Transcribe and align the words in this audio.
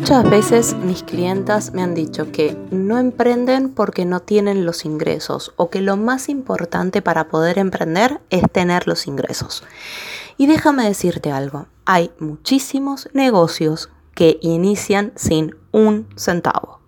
Muchas 0.00 0.30
veces 0.30 0.76
mis 0.76 1.02
clientas 1.02 1.74
me 1.74 1.82
han 1.82 1.94
dicho 1.94 2.32
que 2.32 2.56
no 2.70 2.98
emprenden 2.98 3.68
porque 3.68 4.06
no 4.06 4.20
tienen 4.20 4.64
los 4.64 4.86
ingresos 4.86 5.52
o 5.56 5.68
que 5.68 5.82
lo 5.82 5.98
más 5.98 6.30
importante 6.30 7.02
para 7.02 7.28
poder 7.28 7.58
emprender 7.58 8.18
es 8.30 8.42
tener 8.50 8.88
los 8.88 9.06
ingresos. 9.06 9.62
Y 10.38 10.46
déjame 10.46 10.86
decirte 10.86 11.30
algo, 11.30 11.66
hay 11.84 12.12
muchísimos 12.18 13.10
negocios 13.12 13.90
que 14.14 14.38
inician 14.40 15.12
sin 15.16 15.54
un 15.70 16.08
centavo. 16.16 16.80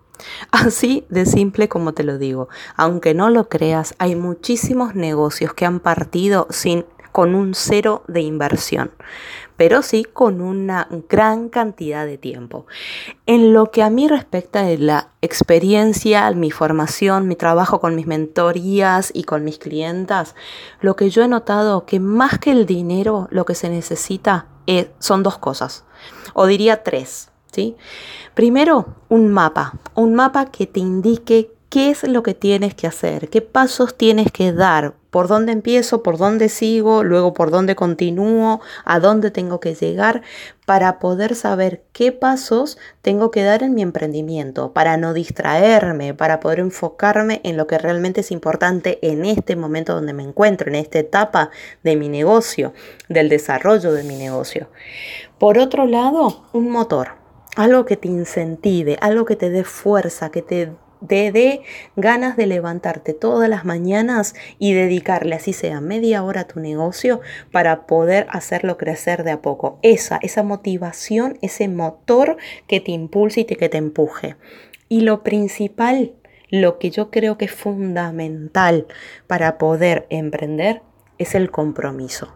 Así 0.49 1.05
de 1.09 1.27
simple 1.27 1.69
como 1.69 1.93
te 1.93 2.03
lo 2.03 2.17
digo. 2.17 2.49
Aunque 2.75 3.13
no 3.13 3.29
lo 3.29 3.47
creas, 3.47 3.93
hay 3.99 4.15
muchísimos 4.15 4.95
negocios 4.95 5.53
que 5.53 5.67
han 5.67 5.79
partido 5.79 6.47
sin 6.49 6.83
con 7.13 7.35
un 7.35 7.53
cero 7.53 8.03
de 8.07 8.21
inversión, 8.21 8.91
pero 9.55 9.83
sí 9.83 10.03
con 10.03 10.41
una 10.41 10.89
gran 11.07 11.47
cantidad 11.47 12.05
de 12.07 12.17
tiempo. 12.17 12.65
En 13.27 13.53
lo 13.53 13.69
que 13.71 13.83
a 13.83 13.91
mí 13.91 14.07
respecta 14.07 14.63
de 14.63 14.79
la 14.79 15.09
experiencia, 15.21 16.29
mi 16.31 16.49
formación, 16.49 17.27
mi 17.27 17.35
trabajo 17.35 17.79
con 17.79 17.95
mis 17.95 18.07
mentorías 18.07 19.11
y 19.13 19.23
con 19.23 19.43
mis 19.43 19.59
clientas, 19.59 20.35
lo 20.81 20.95
que 20.95 21.11
yo 21.11 21.23
he 21.23 21.27
notado 21.27 21.85
que 21.85 21.99
más 21.99 22.39
que 22.39 22.51
el 22.51 22.65
dinero, 22.65 23.27
lo 23.29 23.45
que 23.45 23.53
se 23.53 23.69
necesita 23.69 24.47
es, 24.65 24.87
son 24.97 25.21
dos 25.21 25.37
cosas, 25.37 25.85
o 26.33 26.47
diría 26.47 26.81
tres. 26.81 27.29
¿sí? 27.51 27.77
Primero, 28.33 28.87
un 29.07 29.31
mapa, 29.31 29.73
un 29.93 30.15
mapa 30.15 30.47
que 30.47 30.65
te 30.65 30.79
indique 30.79 31.51
qué 31.73 31.89
es 31.89 32.03
lo 32.03 32.21
que 32.21 32.35
tienes 32.35 32.75
que 32.75 32.85
hacer, 32.85 33.29
qué 33.29 33.41
pasos 33.41 33.97
tienes 33.97 34.31
que 34.31 34.53
dar, 34.53 34.93
por 35.09 35.27
dónde 35.27 35.53
empiezo, 35.53 36.03
por 36.03 36.19
dónde 36.19 36.47
sigo, 36.47 37.03
luego 37.03 37.33
por 37.33 37.49
dónde 37.49 37.75
continúo, 37.75 38.61
a 38.85 38.99
dónde 38.99 39.31
tengo 39.31 39.59
que 39.59 39.73
llegar 39.73 40.21
para 40.67 40.99
poder 40.99 41.33
saber 41.33 41.81
qué 41.91 42.11
pasos 42.11 42.77
tengo 43.01 43.31
que 43.31 43.41
dar 43.41 43.63
en 43.63 43.73
mi 43.73 43.81
emprendimiento, 43.81 44.71
para 44.71 44.97
no 44.97 45.15
distraerme, 45.15 46.13
para 46.13 46.39
poder 46.39 46.59
enfocarme 46.59 47.41
en 47.43 47.57
lo 47.57 47.65
que 47.65 47.79
realmente 47.79 48.21
es 48.21 48.29
importante 48.29 48.99
en 49.01 49.25
este 49.25 49.55
momento 49.55 49.95
donde 49.95 50.13
me 50.13 50.21
encuentro, 50.21 50.69
en 50.69 50.75
esta 50.75 50.99
etapa 50.99 51.49
de 51.81 51.95
mi 51.95 52.07
negocio, 52.07 52.73
del 53.09 53.29
desarrollo 53.29 53.93
de 53.93 54.03
mi 54.03 54.15
negocio. 54.15 54.67
Por 55.39 55.57
otro 55.57 55.87
lado, 55.87 56.45
un 56.53 56.69
motor, 56.69 57.13
algo 57.55 57.85
que 57.85 57.97
te 57.97 58.09
incentive, 58.09 58.99
algo 59.01 59.25
que 59.25 59.35
te 59.35 59.49
dé 59.49 59.63
fuerza, 59.63 60.29
que 60.29 60.43
te 60.43 60.71
te 61.07 61.31
dé 61.31 61.61
ganas 61.95 62.37
de 62.37 62.47
levantarte 62.47 63.13
todas 63.13 63.49
las 63.49 63.65
mañanas 63.65 64.35
y 64.59 64.73
dedicarle 64.73 65.35
así 65.35 65.53
sea 65.53 65.81
media 65.81 66.23
hora 66.23 66.41
a 66.41 66.47
tu 66.47 66.59
negocio 66.59 67.21
para 67.51 67.85
poder 67.85 68.27
hacerlo 68.29 68.77
crecer 68.77 69.23
de 69.23 69.31
a 69.31 69.41
poco. 69.41 69.79
Esa, 69.81 70.19
esa 70.21 70.43
motivación, 70.43 71.37
ese 71.41 71.67
motor 71.67 72.37
que 72.67 72.79
te 72.79 72.91
impulse 72.91 73.41
y 73.41 73.45
que 73.45 73.69
te 73.69 73.77
empuje. 73.77 74.35
Y 74.89 75.01
lo 75.01 75.23
principal, 75.23 76.13
lo 76.49 76.77
que 76.77 76.91
yo 76.91 77.09
creo 77.09 77.37
que 77.37 77.45
es 77.45 77.51
fundamental 77.51 78.87
para 79.27 79.57
poder 79.57 80.05
emprender 80.09 80.81
es 81.17 81.35
el 81.35 81.51
compromiso. 81.51 82.33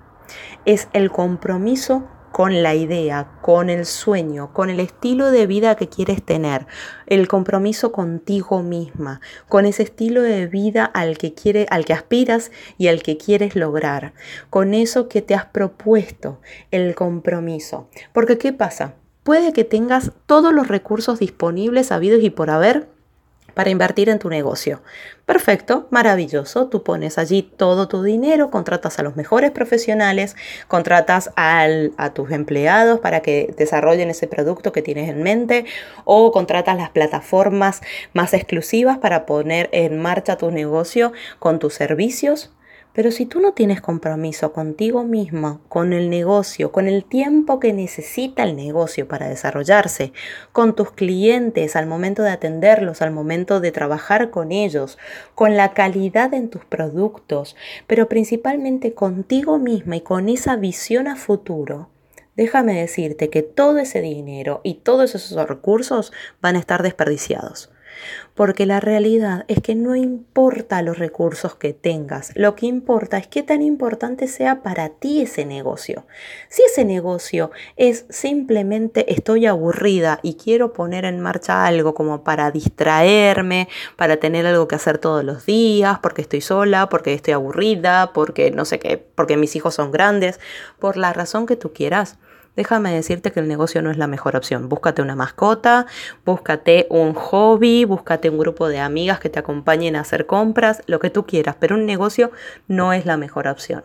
Es 0.66 0.90
el 0.94 1.12
compromiso 1.12 2.08
con 2.38 2.62
la 2.62 2.76
idea, 2.76 3.32
con 3.42 3.72
el 3.72 3.88
sueño, 3.88 4.54
con 4.54 4.70
el 4.70 4.80
estilo 4.80 5.32
de 5.32 5.48
vida 5.48 5.74
que 5.74 5.90
quieres 5.90 6.22
tener, 6.22 6.68
el 7.08 7.28
compromiso 7.28 7.92
contigo 7.92 8.62
misma, 8.62 9.22
con 9.50 9.66
ese 9.66 9.82
estilo 9.82 10.22
de 10.22 10.46
vida 10.46 10.86
al 10.86 11.18
que 11.18 11.34
quiere, 11.34 11.66
al 11.72 11.84
que 11.84 11.94
aspiras 11.94 12.52
y 12.78 12.90
al 12.90 13.02
que 13.02 13.18
quieres 13.18 13.56
lograr, 13.56 14.14
con 14.52 14.76
eso 14.76 15.10
que 15.10 15.24
te 15.24 15.34
has 15.34 15.46
propuesto, 15.46 16.40
el 16.70 16.94
compromiso. 16.94 17.90
Porque 18.14 18.38
¿qué 18.38 18.54
pasa? 18.54 18.94
Puede 19.24 19.52
que 19.52 19.64
tengas 19.64 20.12
todos 20.28 20.54
los 20.54 20.68
recursos 20.68 21.18
disponibles, 21.18 21.92
habidos 21.92 22.22
y 22.22 22.30
por 22.30 22.52
haber, 22.52 22.88
para 23.58 23.72
invertir 23.72 24.08
en 24.10 24.20
tu 24.20 24.30
negocio. 24.30 24.84
Perfecto, 25.26 25.88
maravilloso. 25.90 26.68
Tú 26.68 26.84
pones 26.84 27.18
allí 27.18 27.42
todo 27.42 27.88
tu 27.88 28.04
dinero, 28.04 28.52
contratas 28.52 29.00
a 29.00 29.04
los 29.04 29.16
mejores 29.16 29.50
profesionales, 29.50 30.36
contratas 30.68 31.32
a 31.36 32.12
tus 32.14 32.30
empleados 32.30 33.00
para 33.00 33.22
que 33.22 33.52
desarrollen 33.58 34.12
ese 34.12 34.28
producto 34.28 34.72
que 34.72 34.84
tienes 34.84 35.10
en 35.10 35.24
mente 35.24 35.66
o 36.06 36.32
contratas 36.32 36.78
las 36.78 36.92
plataformas 36.92 37.82
más 38.14 38.36
exclusivas 38.36 39.00
para 39.00 39.26
poner 39.26 39.70
en 39.72 40.00
marcha 40.00 40.38
tu 40.38 40.52
negocio 40.52 41.12
con 41.40 41.58
tus 41.58 41.74
servicios 41.74 42.52
pero 42.98 43.12
si 43.12 43.28
tú 43.28 43.40
no 43.42 43.54
tienes 43.54 43.80
compromiso 43.80 44.54
contigo 44.54 45.04
mismo, 45.04 45.62
con 45.70 45.94
el 45.94 46.10
negocio, 46.10 46.72
con 46.72 46.88
el 46.88 47.06
tiempo 47.06 47.60
que 47.60 47.72
necesita 47.72 48.42
el 48.42 48.56
negocio 48.56 49.08
para 49.08 49.30
desarrollarse, 49.30 50.14
con 50.52 50.76
tus 50.76 50.90
clientes 50.94 51.76
al 51.76 51.86
momento 51.86 52.24
de 52.24 52.32
atenderlos, 52.32 53.04
al 53.04 53.12
momento 53.12 53.60
de 53.60 53.72
trabajar 53.72 54.32
con 54.32 54.52
ellos, 54.52 54.98
con 55.36 55.56
la 55.56 55.76
calidad 55.76 56.34
en 56.34 56.50
tus 56.50 56.66
productos, 56.66 57.56
pero 57.86 58.10
principalmente 58.10 58.96
contigo 58.96 59.60
misma 59.60 59.98
y 59.98 60.02
con 60.02 60.28
esa 60.28 60.56
visión 60.56 61.08
a 61.08 61.18
futuro, 61.18 61.92
déjame 62.36 62.74
decirte 62.74 63.30
que 63.30 63.44
todo 63.44 63.78
ese 63.78 64.02
dinero 64.02 64.60
y 64.64 64.74
todos 64.74 65.14
esos 65.14 65.48
recursos 65.48 66.12
van 66.42 66.56
a 66.56 66.60
estar 66.60 66.82
desperdiciados 66.82 67.70
porque 68.36 68.66
la 68.66 68.80
realidad 68.80 69.46
es 69.48 69.62
que 69.62 69.76
no 69.76 69.96
importa 69.96 70.82
los 70.82 71.00
recursos 71.00 71.56
que 71.56 71.74
tengas, 71.74 72.32
lo 72.36 72.56
que 72.56 72.66
importa 72.66 73.18
es 73.18 73.28
qué 73.28 73.44
tan 73.44 73.62
importante 73.62 74.28
sea 74.28 74.62
para 74.62 74.90
ti 74.90 75.22
ese 75.22 75.46
negocio. 75.46 76.06
Si 76.50 76.64
ese 76.64 76.86
negocio 76.86 77.52
es 77.76 78.06
simplemente 78.10 79.12
estoy 79.14 79.46
aburrida 79.46 80.20
y 80.22 80.36
quiero 80.36 80.74
poner 80.74 81.06
en 81.06 81.20
marcha 81.20 81.66
algo 81.66 81.94
como 81.94 82.24
para 82.24 82.52
distraerme, 82.52 83.68
para 83.96 84.18
tener 84.18 84.46
algo 84.46 84.68
que 84.68 84.76
hacer 84.76 84.98
todos 84.98 85.24
los 85.24 85.46
días, 85.46 86.00
porque 86.00 86.22
estoy 86.22 86.42
sola, 86.42 86.90
porque 86.90 87.14
estoy 87.14 87.34
aburrida, 87.34 88.14
porque 88.14 88.52
no 88.52 88.66
sé 88.66 88.80
qué, 88.80 88.98
porque 88.98 89.38
mis 89.38 89.56
hijos 89.56 89.76
son 89.76 89.92
grandes, 89.92 90.40
por 90.80 90.98
la 90.98 91.14
razón 91.14 91.46
que 91.46 91.56
tú 91.56 91.74
quieras, 91.74 92.18
déjame 92.58 92.94
decirte 92.94 93.32
que 93.32 93.40
el 93.40 93.48
negocio 93.48 93.82
no 93.82 93.90
es 93.90 93.98
la 93.98 94.08
mejor 94.08 94.36
opción. 94.36 94.68
Búscate 94.68 95.02
una 95.02 95.16
mascota, 95.16 95.86
búscate 96.26 96.88
un 96.90 97.14
hobby, 97.14 97.86
búscate 97.86 98.30
un 98.30 98.38
grupo 98.38 98.68
de 98.68 98.80
amigas 98.80 99.22
que 99.22 99.30
te 99.30 99.40
acompañen 99.40 99.96
a 99.96 100.02
hacer 100.02 100.26
compras, 100.26 100.82
lo 100.88 101.00
que 101.00 101.10
tú 101.10 101.26
quieras, 101.26 101.56
pero 101.58 101.76
un 101.76 101.86
negocio 101.86 102.32
no 102.68 102.92
es 102.92 103.06
la 103.06 103.16
mejor 103.16 103.48
opción. 103.48 103.84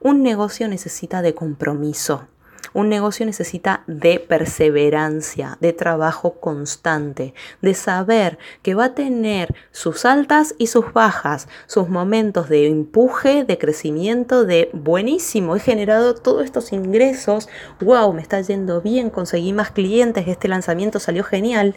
Un 0.00 0.22
negocio 0.22 0.68
necesita 0.68 1.22
de 1.22 1.34
compromiso, 1.34 2.26
un 2.72 2.88
negocio 2.88 3.26
necesita 3.26 3.82
de 3.86 4.20
perseverancia, 4.20 5.56
de 5.60 5.72
trabajo 5.72 6.34
constante, 6.40 7.34
de 7.62 7.74
saber 7.74 8.38
que 8.62 8.74
va 8.74 8.86
a 8.86 8.94
tener 8.94 9.54
sus 9.70 10.04
altas 10.04 10.54
y 10.58 10.68
sus 10.68 10.92
bajas, 10.92 11.48
sus 11.66 11.88
momentos 11.88 12.48
de 12.48 12.66
empuje, 12.66 13.44
de 13.44 13.58
crecimiento, 13.58 14.44
de 14.44 14.70
buenísimo, 14.72 15.56
he 15.56 15.60
generado 15.60 16.14
todos 16.14 16.44
estos 16.44 16.72
ingresos, 16.72 17.48
wow, 17.80 18.12
me 18.12 18.22
está 18.22 18.40
yendo 18.40 18.80
bien, 18.80 19.10
conseguí 19.10 19.52
más 19.52 19.70
clientes, 19.70 20.26
este 20.28 20.48
lanzamiento 20.48 20.98
salió 20.98 21.24
genial 21.24 21.74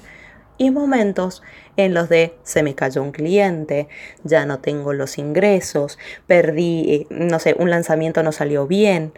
y 0.58 0.72
momentos 0.72 1.42
en 1.78 1.94
los 1.94 2.10
de 2.10 2.36
se 2.44 2.64
me 2.64 2.76
cayó 2.76 3.02
un 3.02 3.12
cliente, 3.12 3.88
ya 4.24 4.46
no 4.46 4.60
tengo 4.60 4.94
los 4.94 5.18
ingresos, 5.18 5.98
perdí, 6.28 6.94
eh, 6.94 7.08
no 7.10 7.40
sé, 7.40 7.56
un 7.58 7.70
lanzamiento 7.70 8.22
no 8.24 8.32
salió 8.32 8.68
bien, 8.68 9.14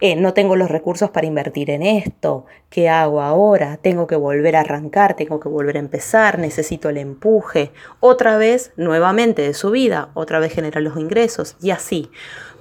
eh, 0.00 0.16
no 0.16 0.32
tengo 0.32 0.56
los 0.56 0.70
recursos 0.70 1.10
para 1.10 1.26
invertir 1.26 1.70
en 1.70 1.82
esto, 1.82 2.46
¿qué 2.70 2.88
hago 2.88 3.20
ahora? 3.20 3.78
Tengo 3.82 4.06
que 4.06 4.16
volver 4.16 4.56
a 4.56 4.60
arrancar, 4.60 5.14
tengo 5.14 5.40
que 5.40 5.48
volver 5.48 5.76
a 5.76 5.80
empezar, 5.80 6.38
necesito 6.38 6.88
el 6.88 6.96
empuje, 6.96 7.72
otra 8.00 8.38
vez, 8.38 8.72
nuevamente 8.76 9.42
de 9.42 9.54
su 9.54 9.70
vida, 9.70 10.10
otra 10.14 10.38
vez 10.38 10.52
generar 10.52 10.82
los 10.82 10.96
ingresos 10.96 11.56
y 11.60 11.70
así, 11.70 12.10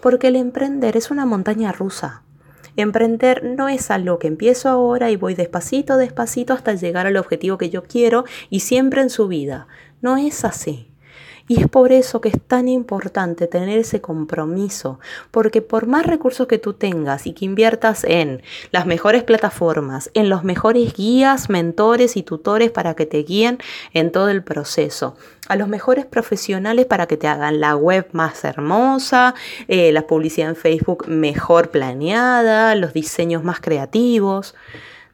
porque 0.02 0.28
el 0.28 0.36
emprender 0.36 0.98
es 0.98 1.10
una 1.10 1.26
montaña 1.26 1.72
rusa. 1.72 2.24
Emprender 2.78 3.44
no 3.44 3.70
es 3.70 3.90
algo 3.90 4.20
que 4.20 4.28
empiezo 4.28 4.70
ahora 4.70 5.10
y 5.10 5.16
voy 5.16 5.34
despacito, 5.34 5.98
despacito 5.98 6.54
hasta 6.54 6.76
llegar 6.76 7.08
al 7.08 7.18
objetivo 7.18 7.58
que 7.58 7.72
yo 7.72 7.84
quiero 7.84 8.24
y 8.52 8.60
siempre 8.60 9.02
en 9.02 9.10
su 9.10 9.28
vida. 9.28 9.68
No 10.00 10.16
es 10.16 10.46
así. 10.46 10.87
Y 11.50 11.62
es 11.62 11.68
por 11.70 11.94
eso 11.94 12.20
que 12.20 12.28
es 12.30 12.42
tan 12.42 12.68
importante 12.68 13.48
tener 13.48 13.80
ese 13.80 14.02
compromiso, 14.02 15.00
porque 15.32 15.62
por 15.62 15.88
más 15.88 16.06
recursos 16.06 16.46
que 16.46 16.58
tú 16.58 16.74
tengas 16.74 17.26
y 17.26 17.32
que 17.32 17.46
inviertas 17.46 18.04
en 18.04 18.42
las 18.72 18.86
mejores 18.86 19.24
plataformas, 19.24 20.12
en 20.14 20.30
los 20.30 20.44
mejores 20.44 20.94
guías, 20.94 21.50
mentores 21.50 22.18
y 22.18 22.24
tutores 22.24 22.70
para 22.72 22.96
que 22.96 23.06
te 23.06 23.20
guíen 23.20 23.60
en 23.94 24.12
todo 24.12 24.28
el 24.28 24.44
proceso, 24.44 25.16
a 25.48 25.56
los 25.56 25.70
mejores 25.70 26.06
profesionales 26.06 26.86
para 26.86 27.08
que 27.08 27.16
te 27.16 27.28
hagan 27.28 27.62
la 27.62 27.78
web 27.78 28.10
más 28.12 28.44
hermosa, 28.44 29.34
eh, 29.70 29.94
la 29.94 30.06
publicidad 30.06 30.50
en 30.50 30.58
Facebook 30.58 31.08
mejor 31.08 31.72
planeada, 31.72 32.76
los 32.76 32.92
diseños 32.92 33.46
más 33.46 33.62
creativos. 33.62 34.54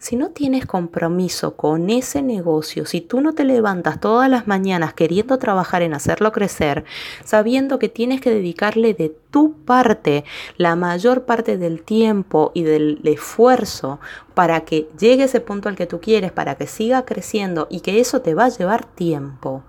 Si 0.03 0.17
no 0.17 0.31
tienes 0.31 0.65
compromiso 0.65 1.55
con 1.55 1.89
ese 1.89 2.21
negocio, 2.21 2.85
si 2.85 2.99
tú 2.99 3.21
no 3.21 3.31
te 3.31 3.45
levantas 3.45 4.01
todas 4.01 4.29
las 4.29 4.47
mañanas 4.47 4.93
queriendo 4.93 5.39
trabajar 5.39 5.81
en 5.81 5.93
hacerlo 5.93 6.33
crecer, 6.33 6.83
sabiendo 7.23 7.79
que 7.79 7.87
tienes 7.87 8.19
que 8.19 8.29
dedicarle 8.29 8.93
de 8.93 9.15
tu 9.31 9.53
parte 9.63 10.25
la 10.57 10.75
mayor 10.75 11.23
parte 11.23 11.57
del 11.57 11.83
tiempo 11.83 12.51
y 12.53 12.63
del 12.63 12.99
esfuerzo 13.05 14.01
para 14.33 14.65
que 14.65 14.89
llegue 14.99 15.23
ese 15.23 15.39
punto 15.39 15.69
al 15.69 15.77
que 15.77 15.87
tú 15.87 16.01
quieres, 16.01 16.33
para 16.33 16.55
que 16.55 16.67
siga 16.67 17.05
creciendo 17.05 17.67
y 17.69 17.79
que 17.79 18.01
eso 18.01 18.19
te 18.19 18.33
va 18.33 18.43
a 18.43 18.49
llevar 18.49 18.83
tiempo, 18.83 19.63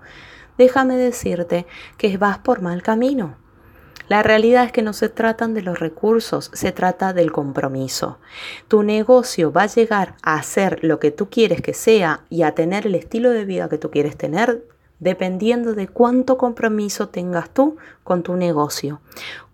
déjame 0.57 0.97
decirte 0.97 1.65
que 1.97 2.17
vas 2.17 2.39
por 2.39 2.61
mal 2.61 2.83
camino. 2.83 3.44
La 4.07 4.21
realidad 4.21 4.65
es 4.65 4.71
que 4.71 4.83
no 4.83 4.93
se 4.93 5.09
tratan 5.09 5.53
de 5.53 5.61
los 5.61 5.79
recursos, 5.79 6.51
se 6.53 6.71
trata 6.71 7.13
del 7.13 7.31
compromiso. 7.31 8.19
Tu 8.67 8.83
negocio 8.83 9.51
va 9.51 9.63
a 9.63 9.67
llegar 9.67 10.15
a 10.21 10.41
ser 10.43 10.83
lo 10.83 10.99
que 10.99 11.11
tú 11.11 11.29
quieres 11.29 11.61
que 11.61 11.73
sea 11.73 12.21
y 12.29 12.43
a 12.43 12.53
tener 12.53 12.85
el 12.85 12.95
estilo 12.95 13.31
de 13.31 13.45
vida 13.45 13.69
que 13.69 13.77
tú 13.77 13.89
quieres 13.89 14.15
tener 14.15 14.63
dependiendo 14.99 15.73
de 15.73 15.87
cuánto 15.87 16.37
compromiso 16.37 17.09
tengas 17.09 17.49
tú 17.49 17.77
con 18.03 18.23
tu 18.23 18.35
negocio, 18.35 19.01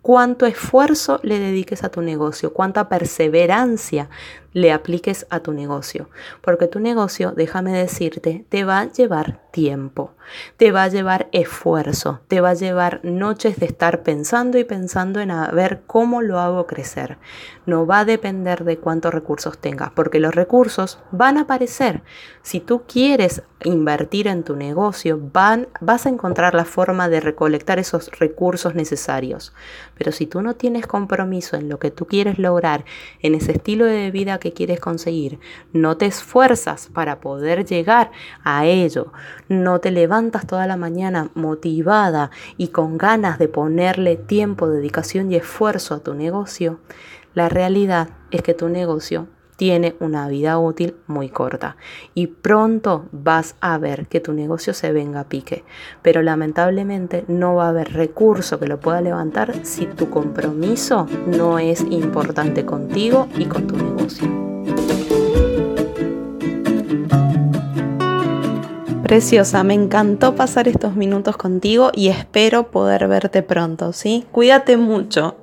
cuánto 0.02 0.46
esfuerzo 0.46 1.20
le 1.24 1.40
dediques 1.40 1.84
a 1.84 1.90
tu 1.90 2.02
negocio, 2.02 2.54
cuánta 2.54 2.90
perseverancia 2.90 4.10
le 4.54 4.74
apliques 4.74 5.26
a 5.30 5.40
tu 5.40 5.54
negocio. 5.54 6.10
Porque 6.42 6.68
tu 6.68 6.80
negocio, 6.80 7.32
déjame 7.32 7.72
decirte, 7.72 8.46
te 8.50 8.64
va 8.64 8.80
a 8.80 8.92
llevar 8.92 9.40
tiempo, 9.52 10.12
te 10.58 10.72
va 10.72 10.84
a 10.84 10.88
llevar 10.88 11.28
esfuerzo, 11.32 12.22
te 12.28 12.42
va 12.42 12.50
a 12.50 12.56
llevar 12.56 13.00
noches 13.04 13.60
de 13.60 13.66
estar 13.66 14.04
pensando 14.04 14.58
y 14.58 14.64
pensando 14.64 15.20
en 15.20 15.32
a 15.32 15.50
ver 15.52 15.82
cómo 15.88 16.22
lo 16.22 16.40
hago 16.40 16.68
crecer. 16.68 17.18
No 17.66 17.86
va 17.86 18.00
a 18.00 18.06
depender 18.06 18.64
de 18.64 18.78
cuántos 18.78 19.14
recursos 19.14 19.58
tengas, 19.58 19.92
porque 19.92 20.20
los 20.20 20.36
recursos 20.36 21.00
van 21.12 21.38
a 21.38 21.42
aparecer. 21.42 22.02
Si 22.42 22.60
tú 22.60 22.84
quieres 22.88 23.44
invertir 23.64 24.28
en 24.28 24.44
tu 24.44 24.56
negocio, 24.56 25.20
van, 25.22 25.68
vas 25.80 26.06
a 26.06 26.10
encontrar 26.10 26.56
la 26.56 26.66
forma 26.66 27.08
de 27.08 27.20
recolectar 27.20 27.80
esos 27.80 28.10
recursos 28.20 28.74
necesarios. 28.74 29.54
Pero 30.02 30.12
si 30.12 30.26
tú 30.26 30.42
no 30.42 30.56
tienes 30.56 30.88
compromiso 30.88 31.58
en 31.58 31.70
lo 31.70 31.78
que 31.78 31.92
tú 31.92 32.08
quieres 32.08 32.40
lograr, 32.40 32.86
en 33.20 33.36
ese 33.36 33.52
estilo 33.52 33.86
de 33.86 34.10
vida 34.10 34.40
que 34.40 34.52
quieres 34.52 34.80
conseguir, 34.80 35.38
no 35.74 35.96
te 35.96 36.08
esfuerzas 36.08 36.90
para 36.92 37.22
poder 37.22 37.66
llegar 37.66 38.10
a 38.44 38.66
ello, 38.66 39.14
no 39.48 39.78
te 39.78 39.92
levantas 39.92 40.48
toda 40.48 40.66
la 40.66 40.76
mañana 40.76 41.30
motivada 41.36 42.32
y 42.58 42.70
con 42.70 42.98
ganas 42.98 43.38
de 43.38 43.48
ponerle 43.48 44.16
tiempo, 44.16 44.68
dedicación 44.68 45.32
y 45.32 45.36
esfuerzo 45.36 45.94
a 45.94 46.00
tu 46.00 46.16
negocio, 46.16 46.80
la 47.36 47.48
realidad 47.48 48.10
es 48.32 48.42
que 48.42 48.56
tu 48.56 48.70
negocio 48.70 49.28
tiene 49.62 49.96
una 50.00 50.28
vida 50.28 50.58
útil 50.58 50.96
muy 51.06 51.30
corta 51.30 51.76
y 52.16 52.26
pronto 52.26 53.06
vas 53.12 53.54
a 53.62 53.78
ver 53.78 54.08
que 54.08 54.20
tu 54.20 54.34
negocio 54.34 54.74
se 54.74 54.92
venga 54.92 55.20
a 55.20 55.24
pique, 55.26 55.64
pero 56.02 56.24
lamentablemente 56.24 57.26
no 57.28 57.54
va 57.54 57.68
a 57.68 57.70
haber 57.70 57.94
recurso 57.94 58.60
que 58.60 58.66
lo 58.66 58.80
pueda 58.80 59.02
levantar 59.02 59.54
si 59.62 59.86
tu 59.86 60.10
compromiso 60.10 61.06
no 61.28 61.60
es 61.60 61.82
importante 61.92 62.66
contigo 62.66 63.28
y 63.38 63.46
con 63.46 63.68
tu 63.68 63.78
negocio. 63.78 64.28
Preciosa, 69.04 69.64
me 69.64 69.74
encantó 69.74 70.36
pasar 70.36 70.70
estos 70.70 70.96
minutos 70.96 71.36
contigo 71.36 71.92
y 71.94 72.08
espero 72.08 72.72
poder 72.72 73.10
verte 73.10 73.44
pronto, 73.44 73.92
¿sí? 73.92 74.26
Cuídate 74.32 74.78
mucho 74.78 75.36